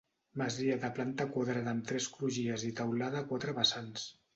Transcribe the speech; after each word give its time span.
Masia 0.41 0.77
de 0.85 0.89
planta 0.95 1.29
quadrada 1.37 1.75
amb 1.75 1.87
tres 1.93 2.11
crugies 2.19 2.67
i 2.73 2.77
teulada 2.83 3.25
a 3.25 3.27
quatre 3.33 3.61
vessants. 3.65 4.15